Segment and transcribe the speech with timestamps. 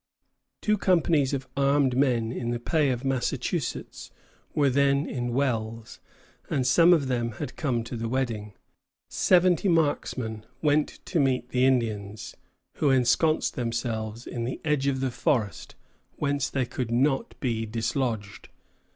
[0.61, 4.09] Two companies of armed men in the pay of Massachusetts
[4.55, 5.99] were then in Wells,
[6.49, 8.53] and some of them had come to the wedding.
[9.11, 12.35] Seventy marksmen went to meet the Indians,
[12.77, 15.75] who ensconced themselves in the edge of the forest,
[16.15, 18.49] whence they could not be dislodged.